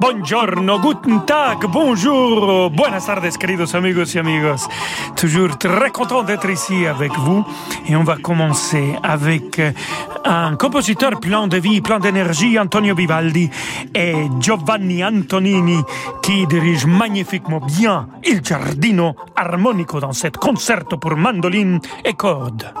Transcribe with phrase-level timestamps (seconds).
[0.00, 4.66] Buongiorno, guten tag, bonjour, buenas tardes, queridos amigos y amigos.
[5.14, 7.44] Toujours très content d'être ici avec vous.
[7.86, 9.72] Et on va commencer avec euh,
[10.24, 13.50] un compositeur plein de vie, plein d'énergie, Antonio Vivaldi
[13.94, 15.82] et Giovanni Antonini,
[16.22, 22.72] qui dirige magnifiquement bien Il Giardino Armonico dans cet concerto pour mandoline et cordes.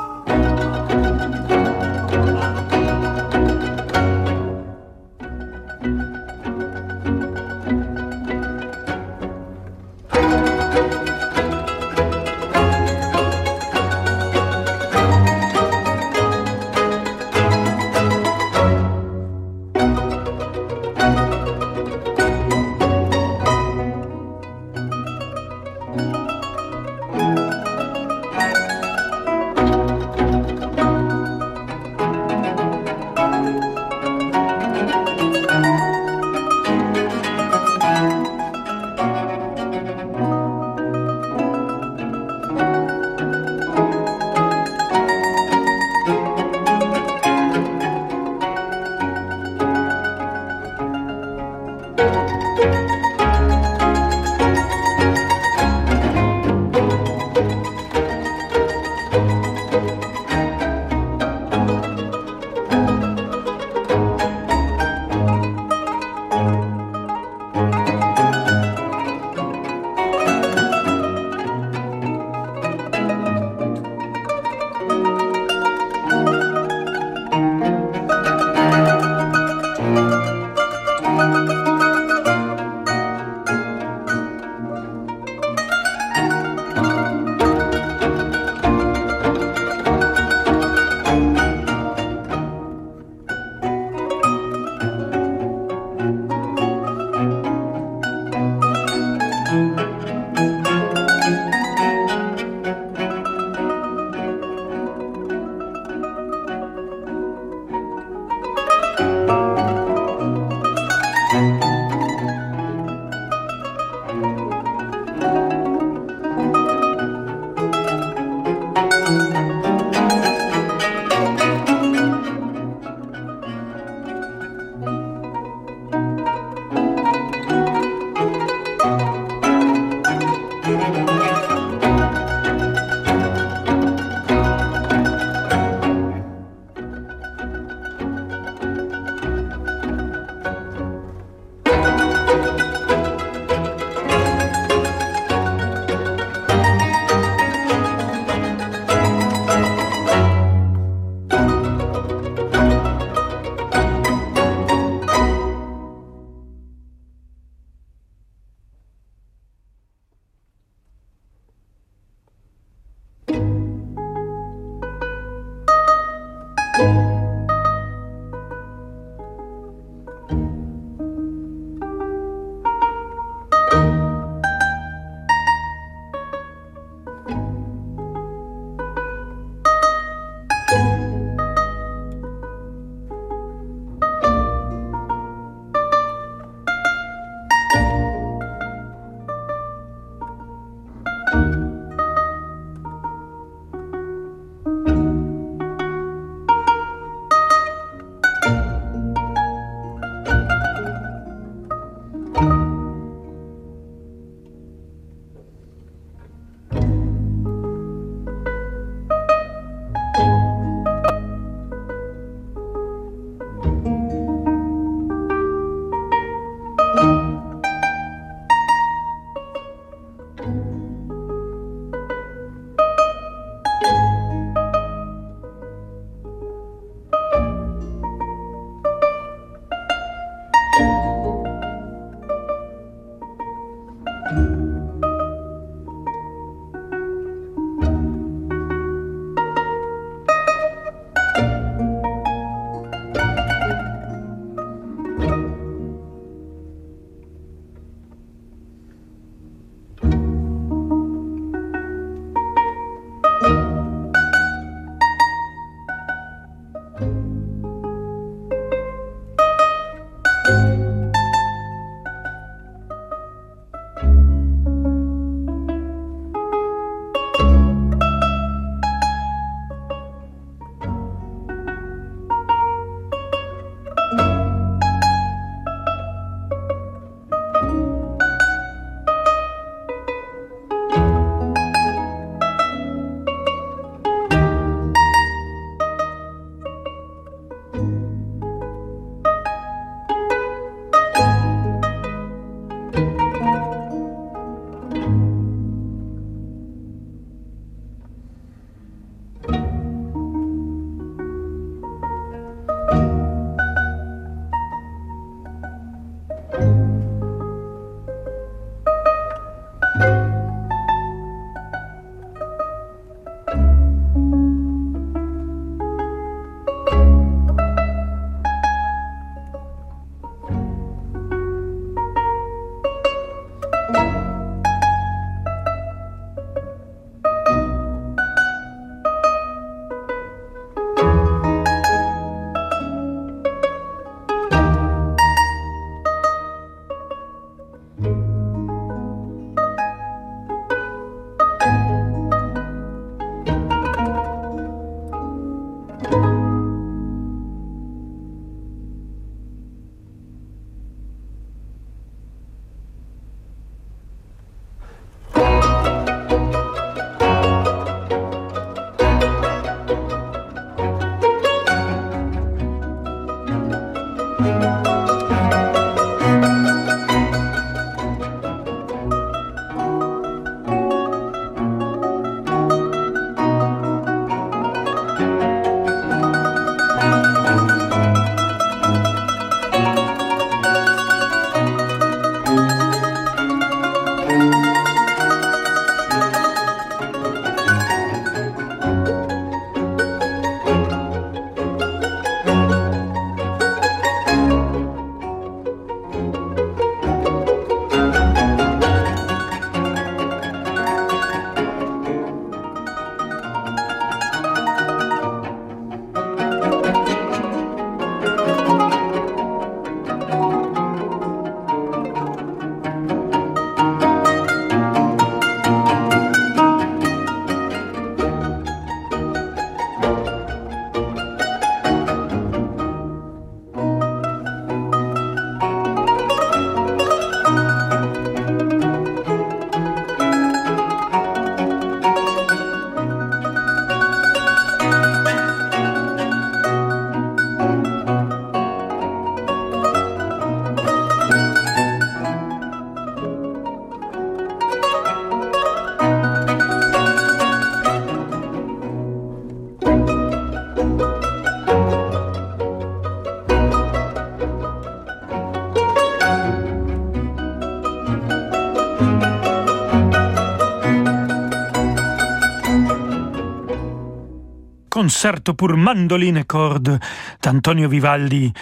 [465.10, 467.00] Concerto pour mandoline et cordes
[467.42, 468.52] d'Antonio Vivaldi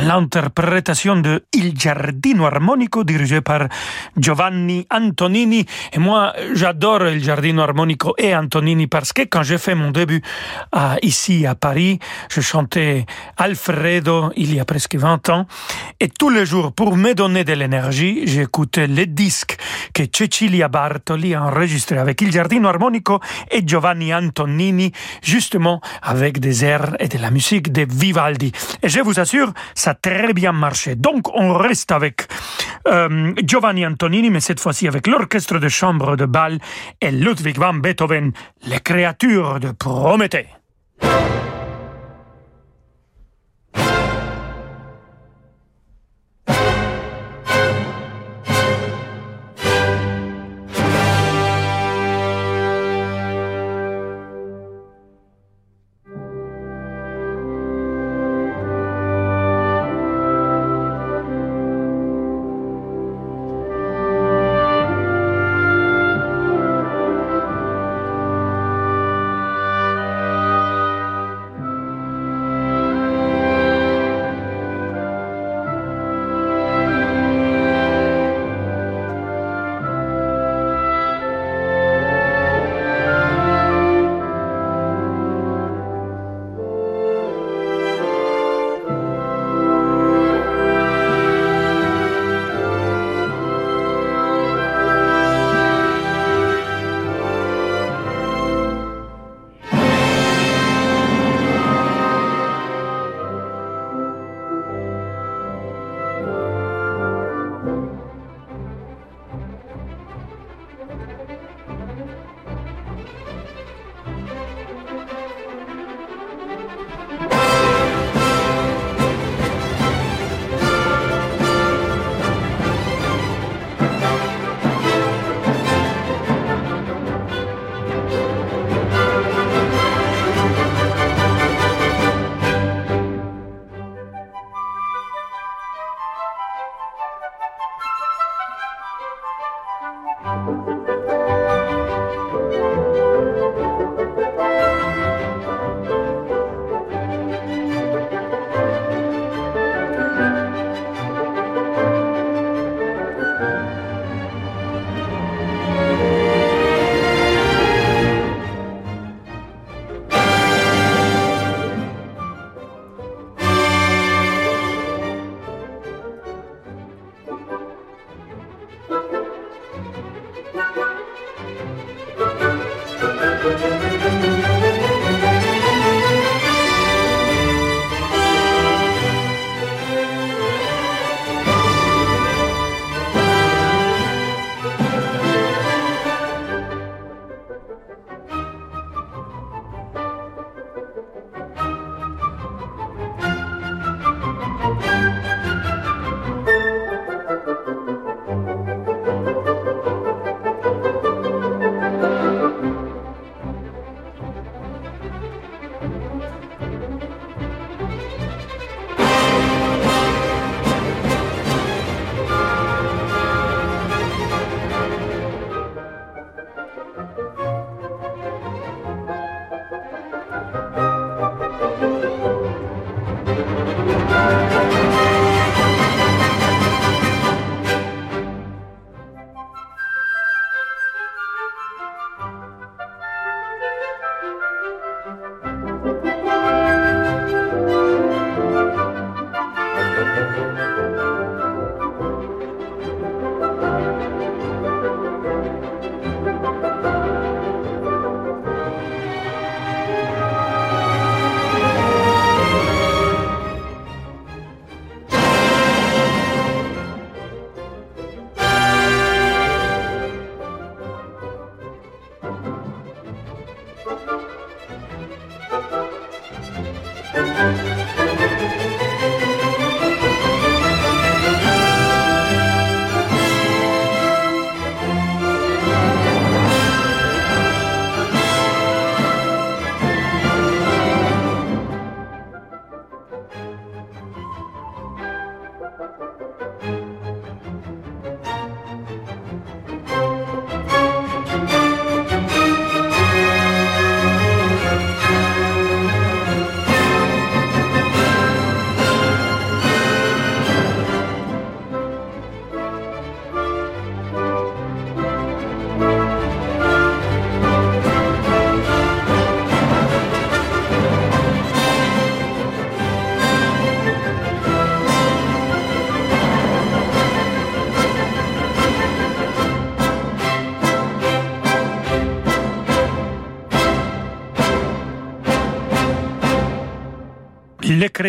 [0.00, 3.68] l'interprétation de Il Giardino Armonico dirigé par
[4.16, 5.66] Giovanni Antonini.
[5.92, 10.22] Et moi, j'adore Il Giardino Armonico et Antonini parce que quand j'ai fait mon début
[11.02, 11.98] ici à Paris,
[12.30, 15.46] je chantais Alfredo il y a presque 20 ans
[16.00, 19.56] et tous les jours, pour me donner de l'énergie, j'écoutais les disques
[19.94, 26.64] que Cecilia Bartoli a enregistrés avec Il Giardino Armonico et Giovanni Antonini, justement avec des
[26.64, 28.52] airs et de la musique de Vivaldi.
[28.82, 29.52] Et je vous assure,
[29.86, 30.96] ça très bien marché.
[30.96, 32.26] Donc, on reste avec
[32.88, 36.58] euh, Giovanni Antonini, mais cette fois-ci avec l'orchestre de chambre de Bâle
[37.00, 38.32] et Ludwig van Beethoven,
[38.66, 40.48] les créatures de Prométhée.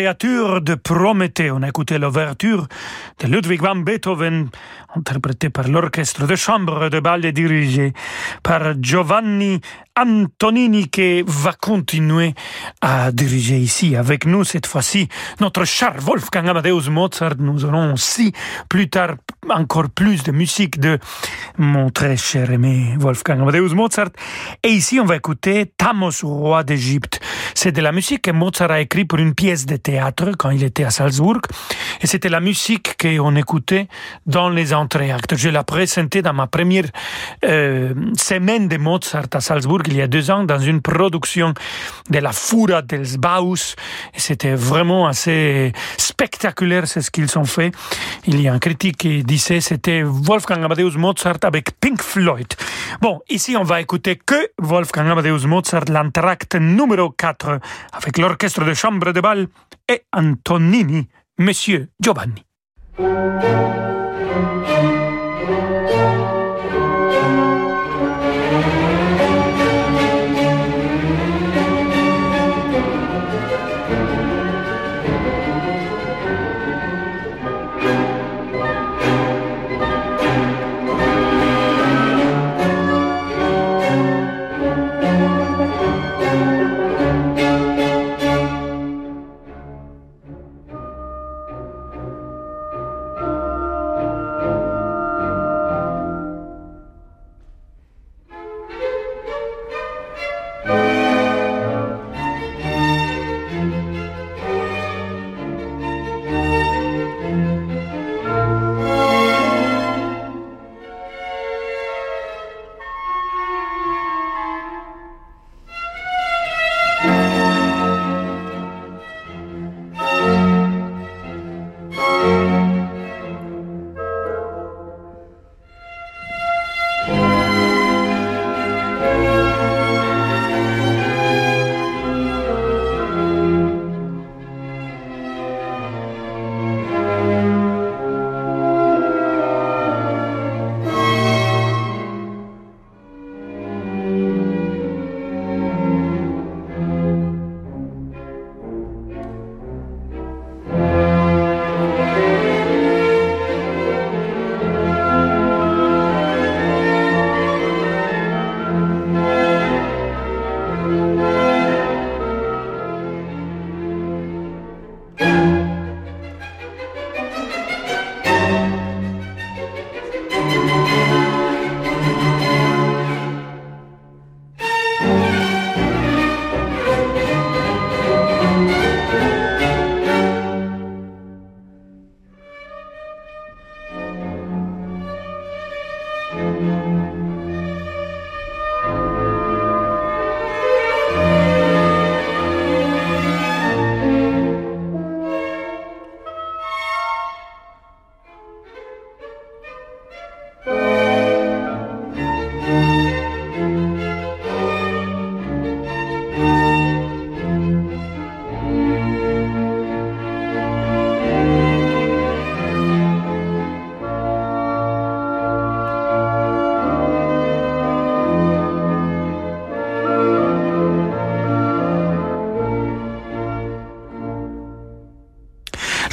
[0.08, 1.50] De Prométhée.
[1.50, 2.66] On a écouté l'ouverture
[3.20, 4.48] de Ludwig van Beethoven,
[4.96, 7.92] interprétée par l'orchestre de chambre de bal dirigé
[8.42, 9.60] par Giovanni
[9.98, 12.34] Antonini qui va continuer
[12.80, 15.08] à diriger ici avec nous cette fois-ci
[15.40, 17.34] notre cher Wolfgang Amadeus Mozart.
[17.38, 18.32] Nous aurons aussi
[18.68, 19.16] plus tard
[19.50, 20.98] encore plus de musique de
[21.56, 24.10] mon très cher aimé Wolfgang Amadeus Mozart.
[24.62, 27.20] Et ici, on va écouter Thamos, roi d'Égypte.
[27.54, 30.62] C'est de la musique que Mozart a écrit pour une pièce de théâtre quand il
[30.62, 31.40] était à Salzbourg.
[32.00, 33.88] Et c'était la musique qu'on écoutait
[34.26, 35.36] dans les entrées-actes.
[35.36, 36.84] Je l'ai présenté dans ma première
[37.44, 41.54] euh, semaine de Mozart à Salzbourg il y a deux ans dans une production
[42.10, 43.74] de la Fura des Baus.
[44.14, 47.72] C'était vraiment assez spectaculaire, c'est ce qu'ils ont fait.
[48.26, 52.48] Il y a un critique qui disait c'était Wolfgang Amadeus Mozart avec Pink Floyd.
[53.00, 57.58] Bon, ici on va écouter que Wolfgang Amadeus Mozart, l'entracte numéro 4
[57.92, 59.48] avec l'orchestre de chambre de bal
[59.88, 62.44] et Antonini, Monsieur Giovanni.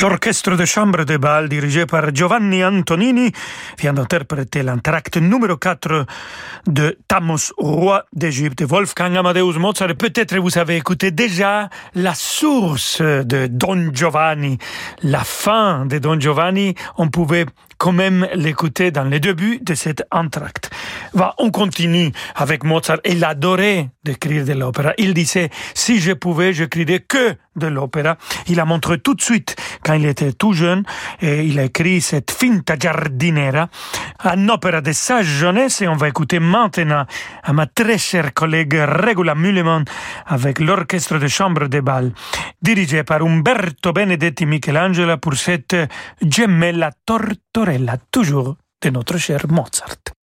[0.05, 3.31] sector L'orchestre de chambre de bal dirigé par Giovanni Antonini
[3.77, 6.07] vient d'interpréter l'entracte numéro 4
[6.65, 9.93] de Thamos, roi d'Égypte, Wolfgang Amadeus Mozart.
[9.95, 14.57] Peut-être vous avez écouté déjà la source de Don Giovanni,
[15.03, 16.73] la fin de Don Giovanni.
[16.97, 17.45] On pouvait
[17.77, 20.71] quand même l'écouter dans les débuts de cet entracte.
[21.37, 22.97] On continue avec Mozart.
[23.05, 24.93] Il adorait d'écrire de l'opéra.
[24.97, 28.17] Il disait, si je pouvais, j'écrirais que de l'opéra.
[28.47, 30.83] Il a montré tout de suite, quand il était tout jeune,
[31.19, 33.67] et il a écrit cette Finta Giardinera,
[34.23, 37.05] un opéra de sa jeunesse, et on va écouter maintenant
[37.43, 39.83] à ma très chère collègue Regula Mulleman
[40.25, 42.13] avec l'orchestre de chambre de bal,
[42.61, 45.75] dirigé par Umberto Benedetti Michelangelo pour cette
[46.21, 50.15] Gemella Tortorella, toujours de notre cher Mozart.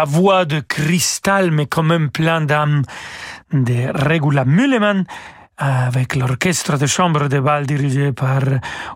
[0.00, 2.80] La voix de cristal, mais quand même plein d'âme
[3.52, 5.04] de Regula Müllemann
[5.58, 8.40] avec l'orchestre de chambre de bal dirigé par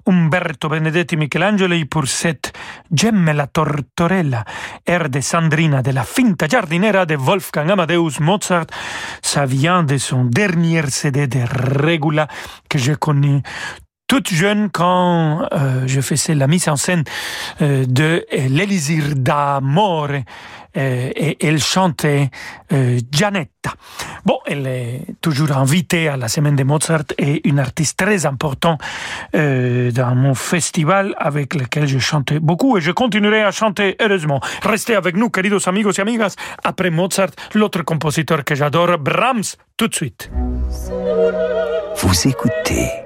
[0.06, 2.54] Umberto Benedetti Michelangeli pour cette
[2.90, 4.44] Gemme Tortorella,
[4.86, 8.68] air de Sandrina de la Finta Giardinera de Wolfgang Amadeus Mozart.
[9.20, 11.40] Ça vient de son dernier CD de
[11.84, 12.28] Regula
[12.70, 13.42] que j'ai connu
[14.14, 17.02] toute jeune quand euh, je faisais la mise en scène
[17.62, 22.30] euh, de l'Elisir d'Amore euh, et elle chantait
[23.10, 23.72] Gianetta.
[24.24, 28.80] Bon, elle est toujours invitée à la semaine de Mozart et une artiste très importante
[29.32, 34.40] dans mon festival avec lequel je chantais beaucoup et je continuerai à chanter heureusement.
[34.62, 36.34] Restez avec nous, queridos amigos et amigas.
[36.64, 40.30] Après Mozart, l'autre compositeur que j'adore, Brahms, tout de suite.
[41.96, 43.03] Vous écoutez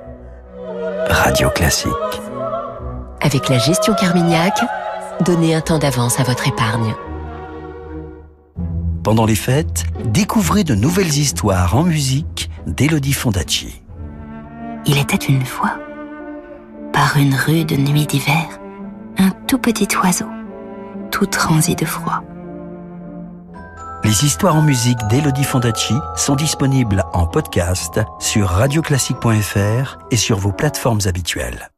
[1.08, 1.92] Radio Classique.
[3.20, 4.60] Avec la gestion Carmignac,
[5.24, 6.94] donnez un temps d'avance à votre épargne.
[9.02, 13.82] Pendant les fêtes, découvrez de nouvelles histoires en musique d'Elodie Fondacci.
[14.86, 15.78] Il était une fois,
[16.92, 18.46] par une rude nuit d'hiver,
[19.16, 20.28] un tout petit oiseau,
[21.10, 22.22] tout transi de froid.
[24.04, 30.52] Les histoires en musique d'Elodie Fondacci sont disponibles en podcast sur radioclassique.fr et sur vos
[30.52, 31.70] plateformes habituelles.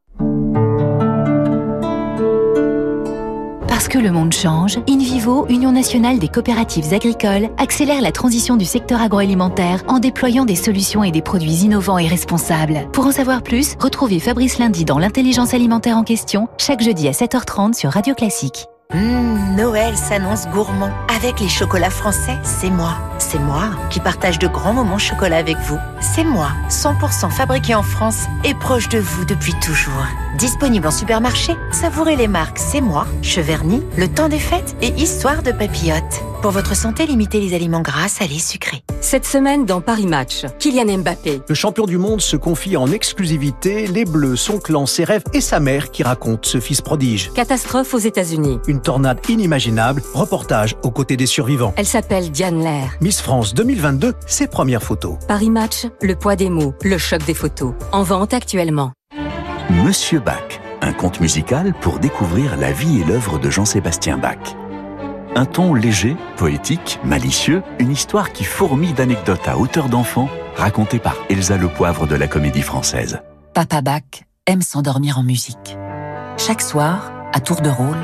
[3.67, 8.67] Parce que le monde change, InVivo, Union nationale des coopératives agricoles, accélère la transition du
[8.67, 12.87] secteur agroalimentaire en déployant des solutions et des produits innovants et responsables.
[12.93, 17.13] Pour en savoir plus, retrouvez Fabrice Lundi dans l'intelligence alimentaire en question, chaque jeudi à
[17.13, 18.70] 7h30 sur Radio Classique.
[18.93, 20.91] Mmh, Noël s'annonce gourmand.
[21.15, 22.97] Avec les chocolats français, c'est moi.
[23.19, 25.79] C'est moi qui partage de grands moments chocolat avec vous.
[26.01, 30.07] C'est moi, 100% fabriqué en France et proche de vous depuis toujours.
[30.39, 35.43] Disponible en supermarché, savourez les marques C'est moi, Cheverny, Le Temps des Fêtes et Histoire
[35.45, 36.25] de Papillote.
[36.43, 38.83] Pour votre santé, limitez les aliments gras, salés, sucrés.
[39.03, 41.43] Cette semaine dans Paris Match, Kylian Mbappé.
[41.47, 45.43] Le champion du monde se confie en exclusivité les Bleus, son clan, ses rêves et
[45.43, 47.31] sa mère qui raconte ce fils prodige.
[47.35, 48.59] Catastrophe aux États-Unis.
[48.69, 51.75] Une tornade inimaginable, reportage aux côtés des survivants.
[51.77, 52.97] Elle s'appelle Diane Lair.
[53.03, 55.17] Miss France 2022, ses premières photos.
[55.29, 57.75] Paris Match, le poids des mots, le choc des photos.
[57.93, 58.93] En vente actuellement.
[59.85, 64.39] Monsieur Bach, un conte musical pour découvrir la vie et l'œuvre de Jean-Sébastien Bach.
[65.37, 71.15] Un ton léger, poétique, malicieux, une histoire qui fourmille d'anecdotes à hauteur d'enfant, racontée par
[71.29, 73.21] Elsa Le Poivre de la Comédie Française.
[73.55, 75.77] Papa Bach aime s'endormir en musique.
[76.37, 77.97] Chaque soir, à tour de rôle,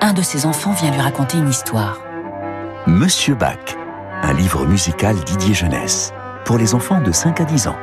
[0.00, 1.98] un de ses enfants vient lui raconter une histoire.
[2.88, 3.76] Monsieur Bach,
[4.22, 6.12] un livre musical Didier Jeunesse,
[6.44, 7.76] pour les enfants de 5 à 10 ans.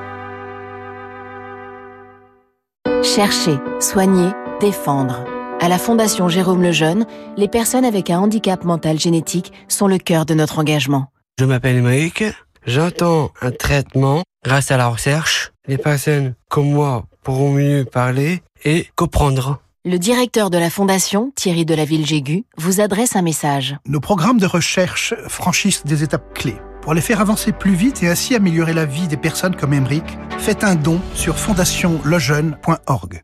[3.02, 5.24] Chercher, soigner, défendre.
[5.62, 10.26] À la Fondation Jérôme Lejeune, les personnes avec un handicap mental génétique sont le cœur
[10.26, 11.12] de notre engagement.
[11.38, 12.24] Je m'appelle Mike,
[12.65, 15.52] j'entends un traitement grâce à la recherche.
[15.67, 19.60] Les personnes comme moi pourront mieux parler et comprendre.
[19.84, 23.76] Le directeur de la Fondation, Thierry de la Ville-Jégu, vous adresse un message.
[23.86, 26.58] Nos programmes de recherche franchissent des étapes clés.
[26.82, 30.06] Pour les faire avancer plus vite et ainsi améliorer la vie des personnes comme Emeric,
[30.38, 33.24] faites un don sur fondationlejeune.org.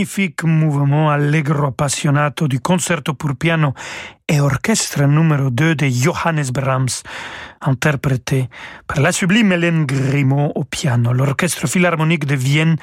[0.00, 3.74] Magnifique mouvement allegro appassionato du concerto pour piano
[4.30, 7.02] et orchestre numéro 2 de Johannes Brahms,
[7.62, 8.48] interprété
[8.86, 11.12] par la sublime Hélène Grimaud au piano.
[11.12, 12.76] L'orchestre philharmonique de Vienne,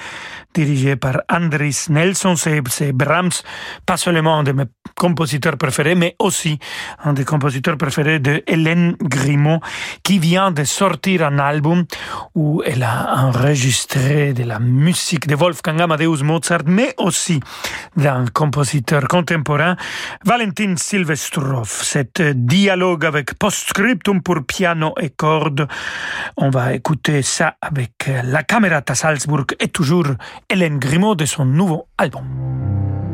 [0.54, 3.43] dirigé par Andris Nelson, c'est Brahms,
[3.86, 6.60] pas seulement un de mes compositeurs préférés, mais aussi
[7.04, 9.62] un des compositeurs préférés de Hélène Grimaud,
[10.04, 11.86] qui vient de sortir un album
[12.36, 17.39] où elle a enregistré de la musique de Wolfgang Amadeus Mozart, mais aussi
[17.95, 19.78] d'un compositeur contemporain,
[20.26, 25.68] Valentin Silvestro cet dialogue avec postscriptum pour piano et cordes.
[26.38, 30.08] On va écouter ça avec la Camerata Salzburg et toujours
[30.50, 33.07] Hélène Grimaud de son nouveau album.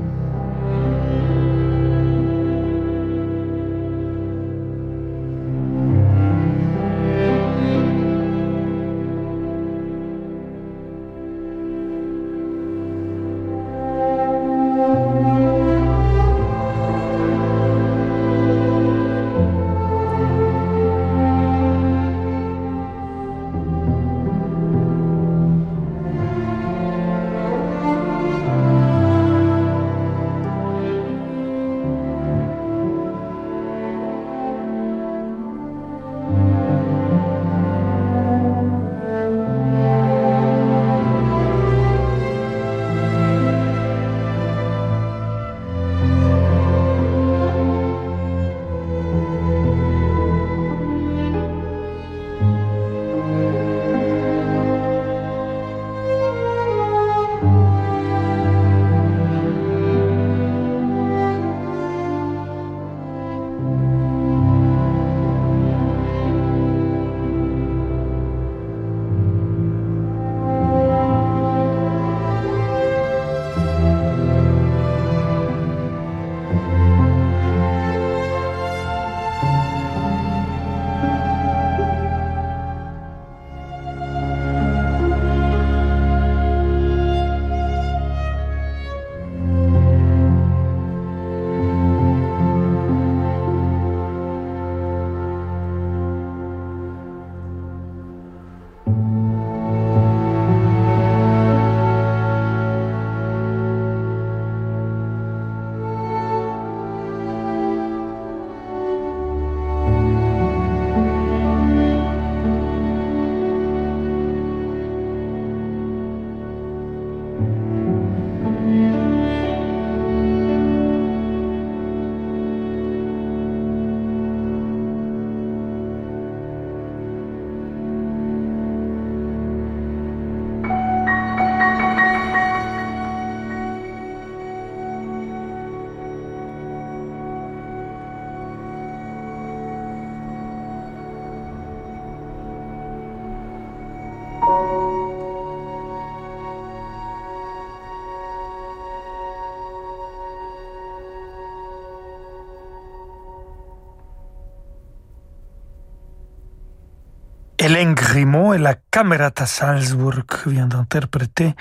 [157.63, 161.53] Hélène Grimaud et la Camerata Salzburg vient d'interpréter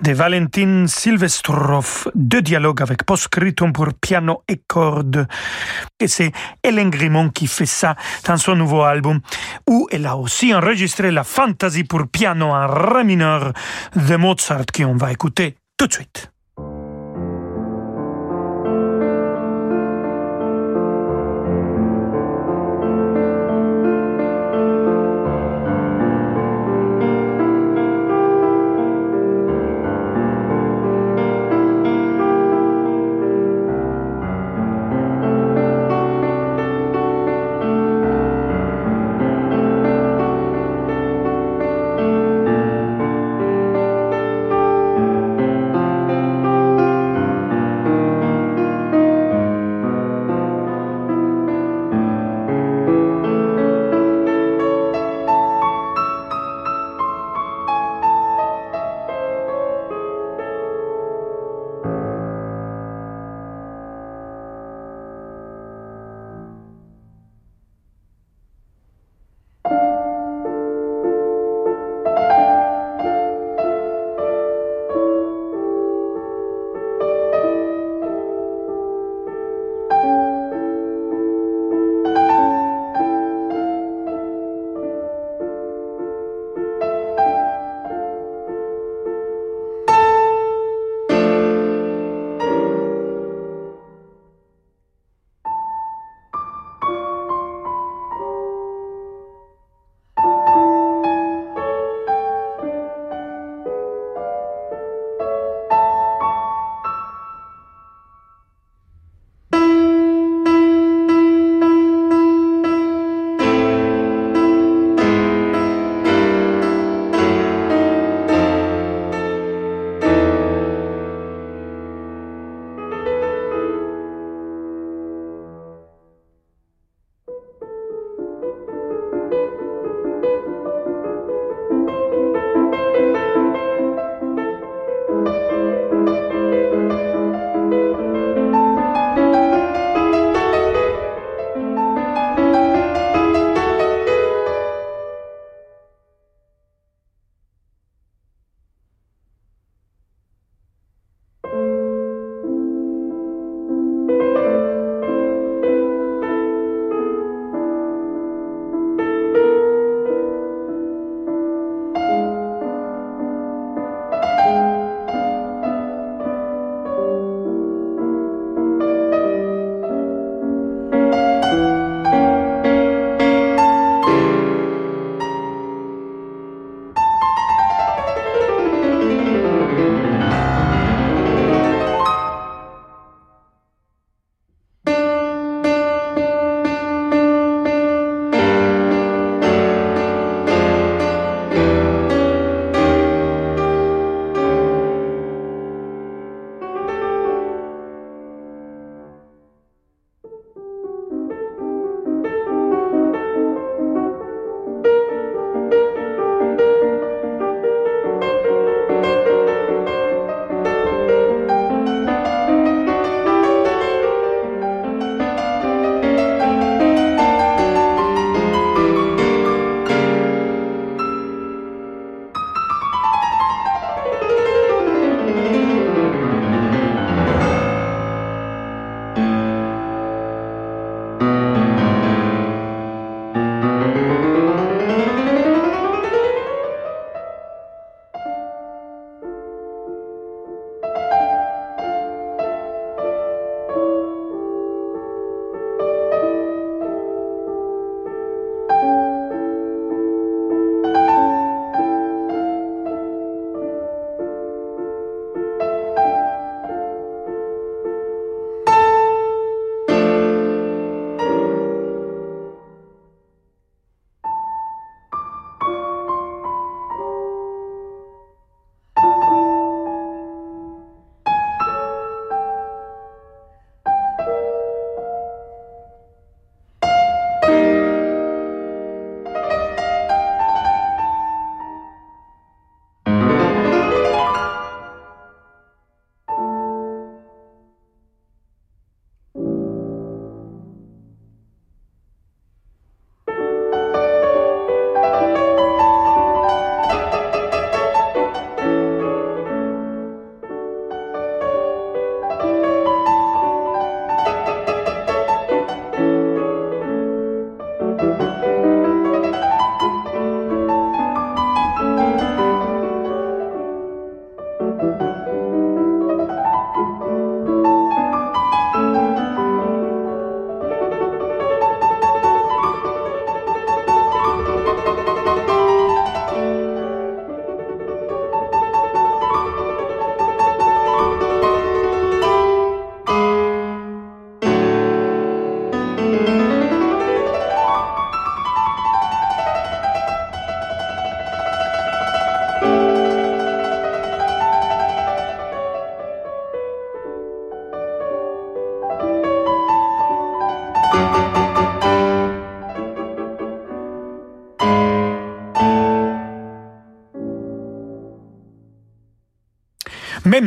[0.00, 5.26] de Valentin Silvestrov deux dialogues avec postscriptum pour piano et cordes.
[6.00, 6.32] Et c'est
[6.62, 7.94] Hélène Grimaud qui fait ça
[8.26, 9.20] dans son nouveau album,
[9.68, 13.52] où elle a aussi enregistré la Fantasy pour piano en ré mineur
[13.94, 16.33] de Mozart, qu'on va écouter tout de suite.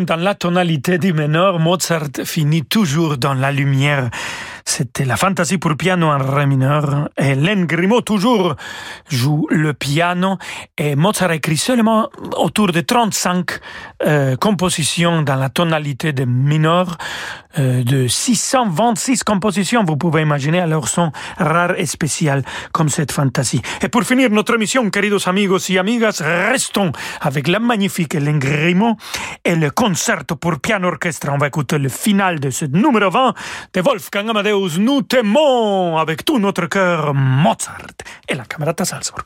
[0.08, 4.10] Dans la tonalité du mineur, Mozart finit toujours dans la lumière.
[4.64, 7.10] C'était la fantaisie pour piano en ré mineur.
[7.18, 8.56] Len Grimaud toujours
[9.10, 10.38] joue le piano.
[10.78, 13.52] Et Mozart écrit seulement autour de 35
[14.06, 16.98] euh, compositions dans la tonalité de mineur.
[17.60, 23.62] Euh, de 626 compositions, vous pouvez imaginer, alors son rare et spécial comme cette fantaisie.
[23.82, 26.92] Et pour finir notre émission, queridos amigos y amigas, restons
[27.22, 28.96] avec la magnifique Grimaud
[29.44, 31.30] et le concerto pour piano orchestre.
[31.32, 33.34] On va écouter le final de ce numéro 20
[33.74, 34.78] de Wolfgang Amadeus.
[34.80, 37.82] Nous t'aimons avec tout notre cœur Mozart
[38.28, 39.26] et la Camerata Salzburg.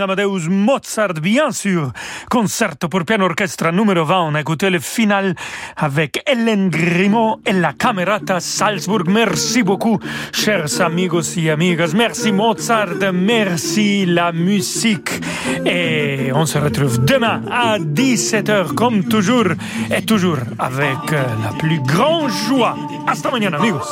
[0.00, 1.92] Amadeus Mozart, bien sûr.
[2.30, 4.20] Concerto pour piano orchestre numéro 20.
[4.22, 5.34] On a écouté le final
[5.76, 9.08] avec Hélène Grimaud et la Camerata Salzburg.
[9.08, 9.98] Merci beaucoup,
[10.32, 11.92] chers amigos et amigas.
[11.94, 15.20] Merci Mozart, merci la musique.
[15.66, 19.52] Et on se retrouve demain à 17h, comme toujours,
[19.94, 22.76] et toujours avec la plus grande joie.
[23.06, 23.88] Hasta mañana, amigos.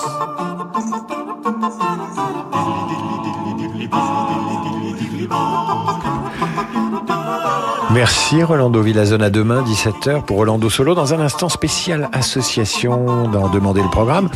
[7.92, 13.48] Merci Rolando Villazone à demain 17h pour Rolando Solo dans un instant spécial association dans
[13.48, 14.30] Demander le programme.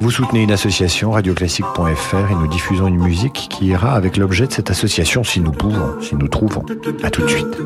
[0.00, 4.52] Vous soutenez une association radioclassique.fr et nous diffusons une musique qui ira avec l'objet de
[4.52, 6.64] cette association si nous pouvons, si nous trouvons.
[7.02, 7.56] À tout de suite.